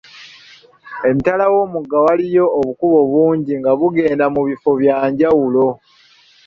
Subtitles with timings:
[1.09, 5.65] Emitala w'omugga waaliyo obukubo bungi nga bugenda mu bifo bya njawulo.